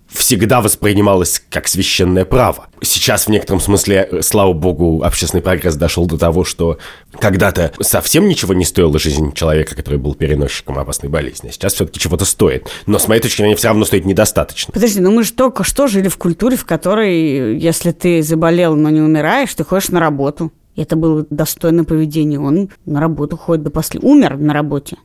[0.08, 2.66] всегда воспринималось как священное право.
[2.82, 6.80] Сейчас в некотором смысле, э, слава богу, общественный прогресс дошел до того, что
[7.20, 11.50] когда-то совсем ничего не стоила жизнь человека, который был переносчиком опасной болезни.
[11.50, 12.68] А сейчас все-таки чего-то стоит.
[12.88, 14.72] Но с моей точки зрения все равно стоит недостаточно.
[14.74, 18.90] Подожди, ну мы же только что жили в культуре, в которой, если ты заболел, но
[18.90, 20.52] не умираешь, ты ходишь на работу.
[20.76, 22.40] Это было достойное поведение.
[22.40, 24.12] Он на работу ходит до последнего.
[24.12, 24.98] Умер на работе.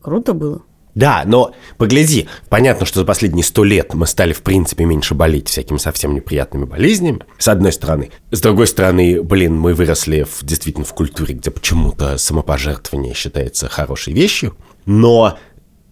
[0.00, 0.62] Круто было.
[0.94, 5.48] Да, но погляди, понятно, что за последние сто лет мы стали, в принципе, меньше болеть
[5.48, 8.10] всякими совсем неприятными болезнями, с одной стороны.
[8.30, 14.12] С другой стороны, блин, мы выросли в, действительно в культуре, где почему-то самопожертвование считается хорошей
[14.12, 14.54] вещью.
[14.84, 15.38] Но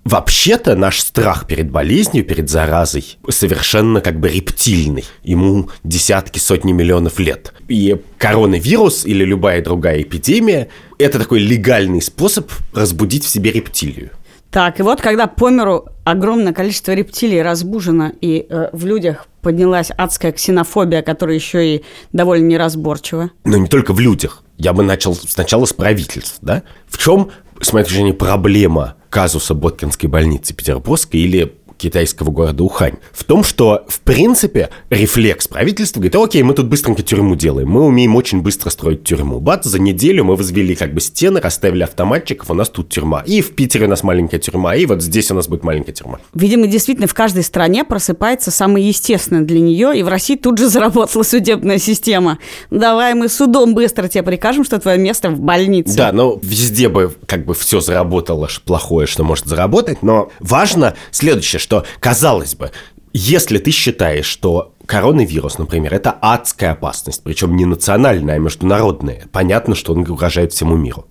[0.05, 5.05] Вообще-то наш страх перед болезнью, перед заразой совершенно как бы рептильный.
[5.23, 7.53] Ему десятки, сотни миллионов лет.
[7.69, 14.11] И коронавирус или любая другая эпидемия– это такой легальный способ разбудить в себе рептилию.
[14.51, 19.91] Так, и вот когда по миру огромное количество рептилий разбужено, и э, в людях поднялась
[19.97, 23.31] адская ксенофобия, которая еще и довольно неразборчива.
[23.45, 24.43] Но не только в людях.
[24.59, 26.65] Я бы начал сначала с правительств, да?
[26.89, 27.31] В чем,
[27.61, 32.95] с моей точки зрения, проблема казуса Боткинской больницы Петербургской или китайского города Ухань.
[33.13, 37.85] В том, что, в принципе, рефлекс правительства говорит, окей, мы тут быстренько тюрьму делаем, мы
[37.85, 39.41] умеем очень быстро строить тюрьму.
[39.41, 43.23] Бац, за неделю мы возвели как бы стены, расставили автоматчиков, у нас тут тюрьма.
[43.27, 46.19] И в Питере у нас маленькая тюрьма, и вот здесь у нас будет маленькая тюрьма.
[46.35, 50.69] Видимо, действительно, в каждой стране просыпается самое естественное для нее, и в России тут же
[50.69, 52.39] заработала судебная система.
[52.71, 55.97] Давай мы судом быстро тебе прикажем, что твое место в больнице.
[55.97, 61.59] Да, но везде бы как бы все заработало плохое, что может заработать, но важно следующее,
[61.71, 62.73] что, казалось бы,
[63.13, 69.77] если ты считаешь, что коронавирус, например, это адская опасность, причем не национальная, а международная, понятно,
[69.77, 71.07] что он угрожает всему миру.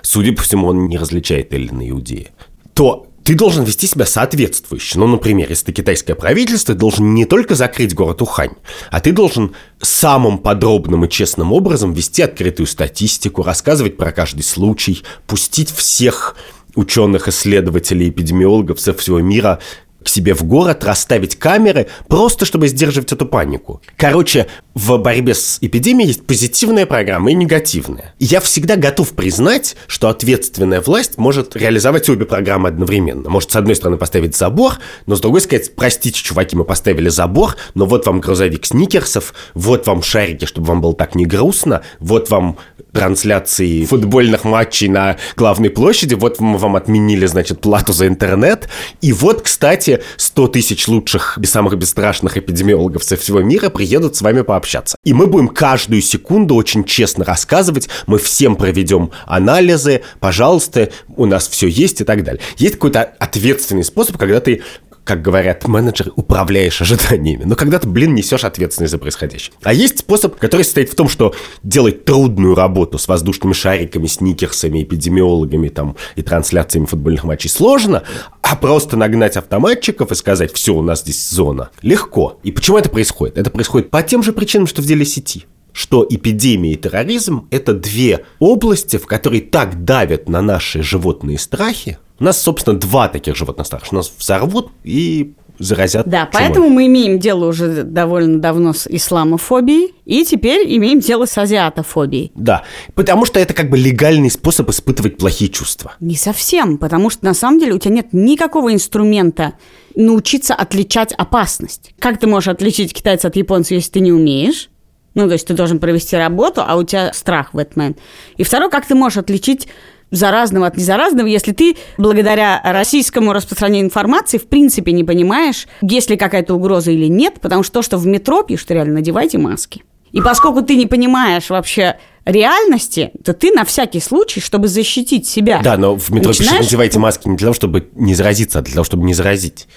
[0.00, 2.28] Судя по всему, он не различает Эллина и Иудея.
[2.72, 4.98] То ты должен вести себя соответствующе.
[4.98, 8.54] Ну, например, если ты китайское правительство, ты должен не только закрыть город Ухань,
[8.90, 15.02] а ты должен самым подробным и честным образом вести открытую статистику, рассказывать про каждый случай,
[15.26, 16.36] пустить всех
[16.74, 19.60] ученых, исследователей, эпидемиологов со всего мира
[20.04, 23.82] к себе в город, расставить камеры, просто чтобы сдерживать эту панику.
[23.96, 28.14] Короче, в борьбе с эпидемией есть позитивная программа и негативная.
[28.18, 33.28] Я всегда готов признать, что ответственная власть может реализовать обе программы одновременно.
[33.28, 34.74] Может, с одной стороны, поставить забор,
[35.06, 39.86] но с другой сказать, простите, чуваки, мы поставили забор, но вот вам грузовик сникерсов, вот
[39.86, 42.56] вам шарики, чтобы вам было так не грустно, вот вам
[42.92, 48.68] трансляции футбольных матчей на главной площади, вот мы вам отменили, значит, плату за интернет,
[49.00, 54.42] и вот, кстати, 100 тысяч лучших, самых бесстрашных эпидемиологов со всего мира приедут с вами
[54.42, 54.96] пообщаться.
[55.04, 61.48] И мы будем каждую секунду очень честно рассказывать, мы всем проведем анализы, пожалуйста, у нас
[61.48, 62.40] все есть и так далее.
[62.56, 64.62] Есть какой-то ответственный способ, когда ты
[65.04, 67.44] как говорят менеджеры, управляешь ожиданиями.
[67.44, 69.54] Но когда ты, блин, несешь ответственность за происходящее.
[69.62, 74.82] А есть способ, который состоит в том, что делать трудную работу с воздушными шариками, сникерсами,
[74.82, 78.02] эпидемиологами там, и трансляциями футбольных матчей сложно,
[78.42, 82.38] а просто нагнать автоматчиков и сказать, все, у нас здесь зона, легко.
[82.42, 83.38] И почему это происходит?
[83.38, 87.72] Это происходит по тем же причинам, что в деле сети что эпидемия и терроризм– это
[87.72, 93.34] две области, в которые так давят на наши животные страхи, у нас, собственно, два таких
[93.36, 93.86] животных страха.
[93.94, 96.30] Нас взорвут и заразят Да, чумой.
[96.32, 102.32] поэтому мы имеем дело уже довольно давно с исламофобией, и теперь имеем дело с азиатофобией.
[102.34, 102.62] Да,
[102.94, 105.94] потому что это как бы легальный способ испытывать плохие чувства.
[106.00, 109.52] Не совсем, потому что на самом деле у тебя нет никакого инструмента
[109.94, 111.92] научиться отличать опасность.
[111.98, 114.70] Как ты можешь отличить китайца от японца, если ты не умеешь?
[115.14, 117.98] Ну, то есть ты должен провести работу, а у тебя страх в этот момент.
[118.36, 119.66] И второе, как ты можешь отличить
[120.10, 126.16] заразного от незаразного, если ты благодаря российскому распространению информации в принципе не понимаешь, есть ли
[126.16, 129.82] какая-то угроза или нет, потому что то, что в метро пишут, реально надевайте маски.
[130.12, 135.60] И поскольку ты не понимаешь вообще реальности, то ты на всякий случай, чтобы защитить себя...
[135.62, 138.74] Да, но в метро пишут, надевайте маски не для того, чтобы не заразиться, а для
[138.74, 139.68] того, чтобы не заразить.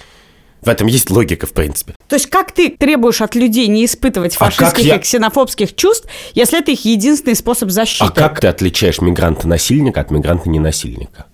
[0.66, 1.94] В этом есть логика, в принципе.
[2.08, 6.08] То есть как ты требуешь от людей не испытывать А фашистских я- и ксенофобских чувств,
[6.34, 8.06] если это их единственный способ защиты?
[8.06, 11.26] А как ты отличаешь мигранта-насильника от мигранта-ненасильника?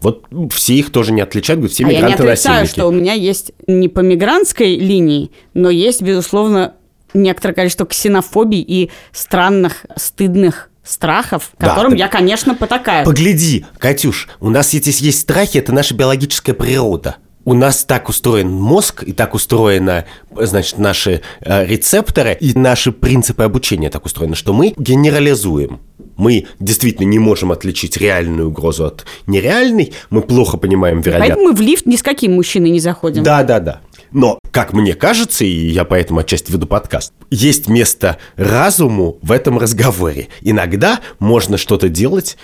[0.00, 2.26] Вот все их тоже не отличают, говорят, все А я не отрицаю,
[2.64, 2.72] мигранты-насильники.
[2.72, 6.74] что у меня есть не по мигрантской линии, но есть, безусловно,
[7.14, 13.04] некоторое количество ксенофобий и странных, стыдных страхов, Да, которым так- я, конечно, потакаю.
[13.04, 17.16] Погляди, Катюш, у нас здесь есть страхи, это наша биологическая природа.
[17.44, 23.42] У нас так устроен мозг, и так устроены, значит, наши э, рецепторы, и наши принципы
[23.42, 25.80] обучения так устроены, что мы генерализуем.
[26.16, 31.34] Мы действительно не можем отличить реальную угрозу от нереальной, мы плохо понимаем вероятность.
[31.34, 33.22] Поэтому мы в лифт ни с каким мужчиной не заходим.
[33.24, 33.80] Да, да, да.
[34.12, 39.58] Но, как мне кажется, и я поэтому отчасти веду подкаст, есть место разуму в этом
[39.58, 40.28] разговоре.
[40.42, 42.36] Иногда можно что-то делать,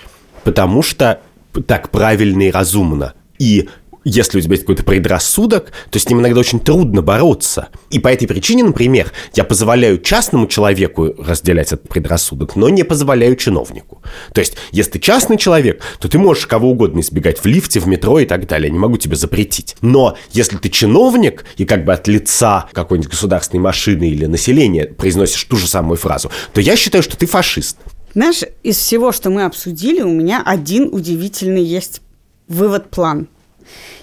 [0.45, 1.21] потому что
[1.67, 3.15] так правильно и разумно.
[3.39, 3.69] И
[4.09, 7.69] если у тебя есть какой-то предрассудок, то с ним иногда очень трудно бороться.
[7.91, 13.37] И по этой причине, например, я позволяю частному человеку разделять этот предрассудок, но не позволяю
[13.37, 14.03] чиновнику.
[14.33, 17.87] То есть, если ты частный человек, то ты можешь кого угодно избегать в лифте, в
[17.87, 18.69] метро и так далее.
[18.69, 19.77] Я не могу тебе запретить.
[19.81, 25.45] Но если ты чиновник и как бы от лица какой-нибудь государственной машины или населения произносишь
[25.45, 27.77] ту же самую фразу, то я считаю, что ты фашист.
[28.15, 32.01] Знаешь, из всего, что мы обсудили, у меня один удивительный есть
[32.49, 33.29] вывод-план.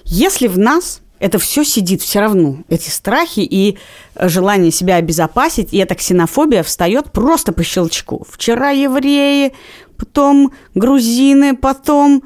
[0.04, 3.78] Если в нас это все сидит все равно, эти страхи и
[4.20, 8.26] желание себя обезопасить, и эта ксенофобия встает просто по щелчку.
[8.30, 9.54] Вчера евреи,
[9.98, 12.24] потом грузины, потом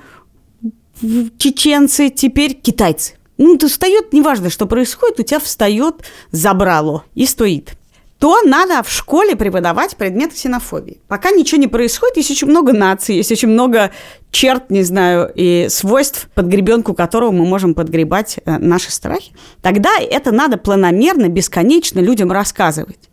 [1.37, 3.13] чеченцы, теперь китайцы.
[3.37, 7.78] Ну, ты встает, неважно, что происходит, у тебя встает забрало и стоит
[8.19, 10.99] то надо в школе преподавать предмет ксенофобии.
[11.07, 13.91] Пока ничего не происходит, есть очень много наций, есть очень много
[14.29, 19.31] черт, не знаю, и свойств, под гребенку которого мы можем подгребать э, наши страхи.
[19.61, 23.09] Тогда это надо планомерно, бесконечно людям рассказывать,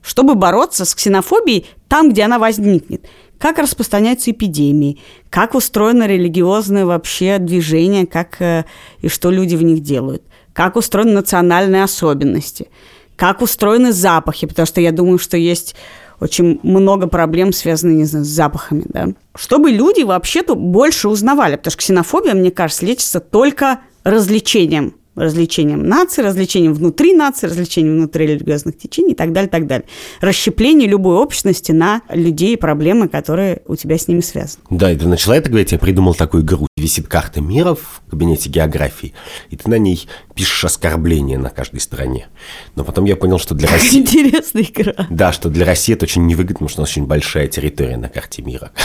[0.00, 3.04] чтобы бороться с ксенофобией там, где она возникнет.
[3.40, 8.64] Как распространяются эпидемии, как устроено религиозное вообще движение, как э,
[9.00, 12.68] и что люди в них делают, как устроены национальные особенности–
[13.16, 15.74] как устроены запахи, потому что я думаю, что есть
[16.20, 19.08] очень много проблем, связанных, не знаю, с запахами, да.
[19.34, 26.22] Чтобы люди вообще-то больше узнавали, потому что ксенофобия, мне кажется, лечится только развлечением развлечением нации,
[26.22, 29.86] развлечением внутри нации, развлечением внутри религиозных течений и так далее, так далее.
[30.20, 34.62] Расщепление любой общности на людей и проблемы, которые у тебя с ними связаны.
[34.70, 36.66] Да, и ты начала это говорить, я придумал такую игру.
[36.76, 39.14] Висит карта мира в кабинете географии,
[39.50, 42.28] и ты на ней пишешь оскорбления на каждой стране.
[42.74, 44.00] Но потом я понял, что для России...
[44.00, 45.06] Интересная игра.
[45.10, 48.08] Да, что для России это очень невыгодно, потому что у нас очень большая территория на
[48.08, 48.70] карте мира.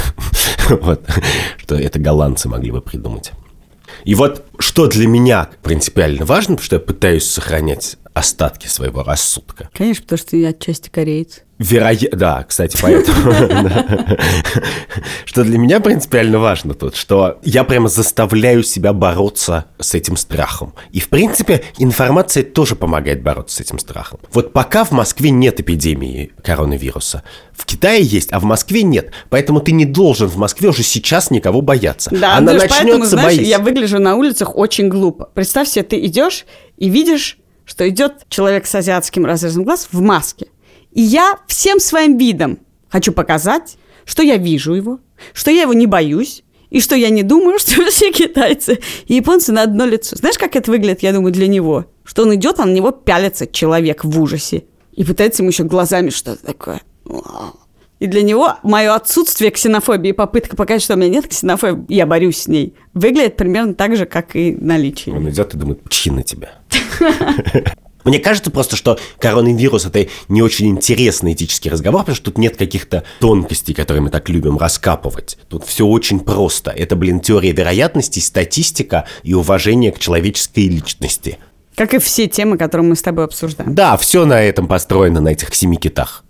[0.69, 1.03] Вот,
[1.57, 3.31] что это голландцы могли бы придумать.
[4.03, 9.69] И вот что для меня принципиально важно, потому что я пытаюсь сохранять остатки своего рассудка.
[9.73, 11.41] Конечно, потому что я отчасти кореец.
[11.61, 13.33] Вероятно, да, кстати, поэтому.
[15.25, 20.73] Что для меня принципиально важно тут, что я прямо заставляю себя бороться с этим страхом.
[20.91, 24.19] И, в принципе, информация тоже помогает бороться с этим страхом.
[24.33, 27.21] Вот пока в Москве нет эпидемии коронавируса,
[27.53, 29.11] в Китае есть, а в Москве нет.
[29.29, 32.09] Поэтому ты не должен в Москве уже сейчас никого бояться.
[32.11, 35.29] Да, Она начнется, поэтому, знаешь, я выгляжу на улицах очень глупо.
[35.35, 36.45] Представь себе, ты идешь
[36.77, 40.47] и видишь, что идет человек с азиатским разрезом глаз в маске.
[40.91, 44.99] И я всем своим видом хочу показать, что я вижу его,
[45.33, 49.51] что я его не боюсь, и что я не думаю, что все китайцы и японцы
[49.51, 50.15] на одно лицо.
[50.15, 51.85] Знаешь, как это выглядит, я думаю, для него?
[52.03, 54.63] Что он идет, а на него пялится человек в ужасе.
[54.93, 56.81] И пытается ему еще глазами что-то такое.
[57.99, 62.39] И для него мое отсутствие ксенофобии, попытка показать, что у меня нет ксенофобии, я борюсь
[62.39, 65.15] с ней, выглядит примерно так же, как и наличие.
[65.15, 66.49] Он идет и думает, чьи на тебя.
[68.03, 72.57] Мне кажется просто, что коронавирус– это не очень интересный этический разговор, потому что тут нет
[72.57, 75.37] каких-то тонкостей, которые мы так любим раскапывать.
[75.47, 76.71] Тут все очень просто.
[76.71, 81.37] Это, блин, теория вероятностей, статистика и уважение к человеческой личности.
[81.75, 83.73] Как и все темы, которые мы с тобой обсуждаем.
[83.73, 86.23] Да, все на этом построено, на этих семи китах.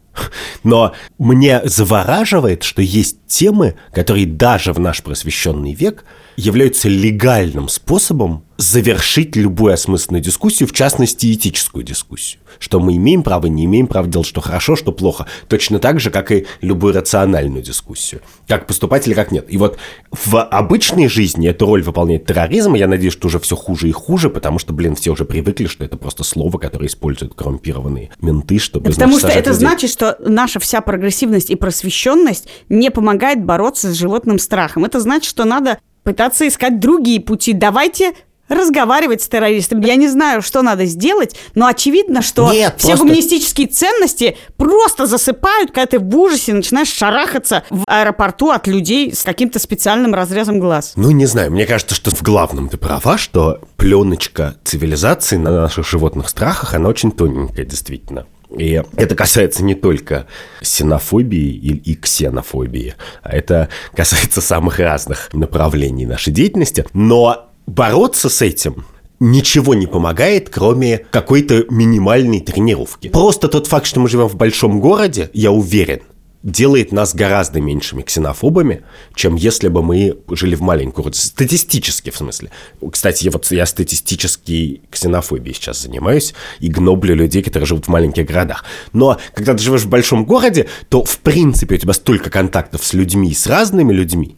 [0.64, 6.04] Но мне завораживает, что есть темы, которые даже в наш просвещенный век
[6.42, 12.42] являются легальным способом завершить любую осмысленную дискуссию, в частности, этическую дискуссию.
[12.60, 15.26] Что мы имеем право, не имеем права делать, что хорошо, что плохо.
[15.48, 18.22] Точно так же, как и любую рациональную дискуссию.
[18.48, 19.46] Как поступать или как нет.
[19.50, 19.78] И вот
[20.12, 23.92] в обычной жизни эту роль выполняет терроризм, и я надеюсь, что уже все хуже и
[23.92, 28.60] хуже, потому что, блин, все уже привыкли, что это просто слово, которое используют коррумпированные менты,
[28.60, 28.92] чтобы...
[28.92, 29.54] Потому что это людей.
[29.54, 34.86] значит, что наша вся прогрессивность и просвещенность не помогает бороться с животным страхом.
[34.86, 37.54] Это значит, что надо пытаться искать другие пути.
[37.54, 38.14] Давайте
[38.52, 39.86] разговаривать с террористами.
[39.86, 43.04] Я не знаю, что надо сделать, но очевидно, что Нет, все просто...
[43.06, 49.24] гуманистические ценности просто засыпают, когда ты в ужасе начинаешь шарахаться в аэропорту от людей с
[49.24, 50.94] каким-то специальным разрезом глаз.
[50.96, 55.88] Ну, не знаю, мне кажется, что в главном ты права, что пленочка цивилизации на наших
[55.88, 58.26] животных страхах, она очень тоненькая, действительно.
[58.58, 60.28] И это касается не только
[60.62, 66.86] синофобии и ксенофобии, а это касается самых разных направлений нашей деятельности.
[66.94, 68.86] Но бороться с этим
[69.20, 73.08] ничего не помогает, кроме какой-то минимальной тренировки.
[73.08, 76.02] Просто тот факт, что мы живем в большом городе, я уверен,
[76.44, 78.84] делает нас гораздо меньшими ксенофобами,
[79.16, 81.20] чем если бы мы жили в маленьком городе.
[81.20, 82.52] Статистически, в смысле.
[82.92, 88.66] Кстати, вот я статистически ксенофобией сейчас занимаюсь и гноблю людей, которые живут в маленьких городах.
[88.94, 92.94] Но когда ты живешь в большом городе, то, в принципе, у тебя столько контактов с
[92.94, 94.36] людьми, с разными людьми,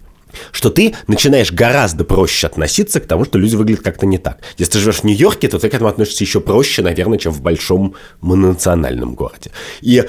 [0.51, 4.39] что ты начинаешь гораздо проще относиться к тому, что люди выглядят как-то не так.
[4.57, 7.41] Если ты живешь в Нью-Йорке, то ты к этому относишься еще проще, наверное, чем в
[7.41, 9.51] большом мононациональном городе.
[9.81, 10.03] И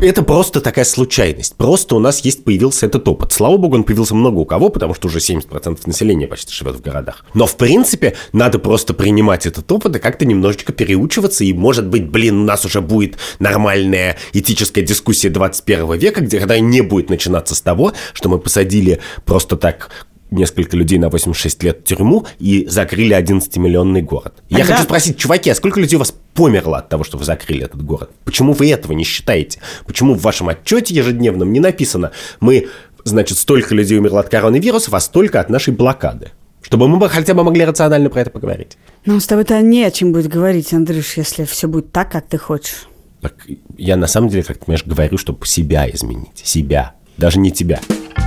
[0.00, 1.56] это просто такая случайность.
[1.56, 3.32] Просто у нас есть появился этот опыт.
[3.32, 6.80] Слава богу, он появился много у кого, потому что уже 70% населения почти живет в
[6.80, 7.24] городах.
[7.34, 11.44] Но, в принципе, надо просто принимать этот опыт и как-то немножечко переучиваться.
[11.44, 16.58] И, может быть, блин, у нас уже будет нормальная этическая дискуссия 21 века, где когда
[16.58, 19.90] не будет начинаться с того, что мы посадили просто так
[20.34, 24.34] несколько людей на 86 лет в тюрьму и закрыли 11-миллионный город.
[24.48, 24.58] Тогда...
[24.58, 27.64] Я хочу спросить, чуваки, а сколько людей у вас померло от того, что вы закрыли
[27.64, 28.10] этот город?
[28.24, 29.60] Почему вы этого не считаете?
[29.86, 32.68] Почему в вашем отчете ежедневном не написано, мы,
[33.04, 36.32] значит, столько людей умерло от коронавируса, а столько от нашей блокады?
[36.62, 38.78] Чтобы мы хотя бы могли рационально про это поговорить.
[39.04, 42.38] Ну, с тобой-то не о чем будет говорить, Андрюш, если все будет так, как ты
[42.38, 42.88] хочешь.
[43.20, 43.34] Так
[43.76, 46.40] я на самом деле, как ты понимаешь, говорю, чтобы себя изменить.
[46.42, 46.94] Себя.
[47.18, 47.80] Даже не тебя.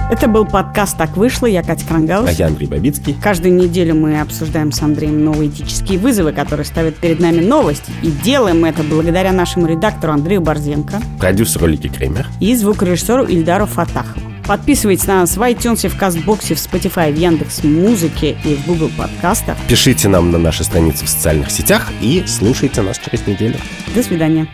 [0.09, 1.47] Это был подкаст «Так вышло».
[1.47, 2.29] Я Катя Крангаус.
[2.29, 3.13] А я Андрей Бабицкий.
[3.21, 7.91] Каждую неделю мы обсуждаем с Андреем новые этические вызовы, которые ставят перед нами новости.
[8.03, 11.01] И делаем это благодаря нашему редактору Андрею Борзенко.
[11.19, 12.25] Продюсеру Лики Кремер.
[12.39, 14.21] И звукорежиссеру Ильдару Фатахову.
[14.47, 18.89] Подписывайтесь на нас в iTunes, в Кастбоксе, в Spotify, в Яндекс Музыке и в Google
[18.97, 19.57] подкастах.
[19.67, 23.57] Пишите нам на наши страницы в социальных сетях и слушайте нас через неделю.
[23.93, 24.47] До свидания.